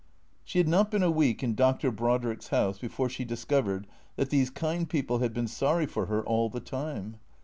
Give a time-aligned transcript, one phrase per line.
[0.43, 1.91] She had not been a week in Dr.
[1.91, 3.85] Brodrick's house before she discovered
[4.15, 7.17] that these kind people had been sorry for her all the time.